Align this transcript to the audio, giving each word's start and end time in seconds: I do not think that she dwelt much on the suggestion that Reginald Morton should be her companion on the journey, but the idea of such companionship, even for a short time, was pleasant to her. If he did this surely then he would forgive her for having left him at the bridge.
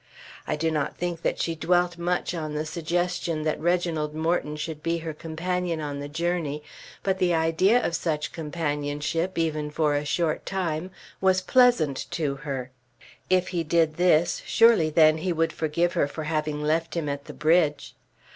I 0.47 0.55
do 0.55 0.71
not 0.71 0.97
think 0.97 1.21
that 1.21 1.37
she 1.39 1.53
dwelt 1.53 1.95
much 1.95 2.33
on 2.33 2.55
the 2.55 2.65
suggestion 2.65 3.43
that 3.43 3.59
Reginald 3.59 4.15
Morton 4.15 4.55
should 4.55 4.81
be 4.81 4.97
her 4.97 5.13
companion 5.13 5.79
on 5.79 5.99
the 5.99 6.09
journey, 6.09 6.63
but 7.03 7.19
the 7.19 7.35
idea 7.35 7.79
of 7.85 7.95
such 7.95 8.31
companionship, 8.31 9.37
even 9.37 9.69
for 9.69 9.93
a 9.93 10.03
short 10.03 10.43
time, 10.43 10.89
was 11.21 11.41
pleasant 11.41 12.07
to 12.09 12.37
her. 12.37 12.71
If 13.29 13.49
he 13.49 13.63
did 13.63 13.97
this 13.97 14.41
surely 14.43 14.89
then 14.89 15.19
he 15.19 15.31
would 15.31 15.53
forgive 15.53 15.93
her 15.93 16.07
for 16.07 16.23
having 16.23 16.63
left 16.63 16.95
him 16.97 17.07
at 17.07 17.25
the 17.25 17.33
bridge. 17.33 17.93